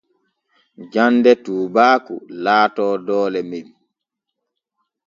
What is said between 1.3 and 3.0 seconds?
tuubaaku laato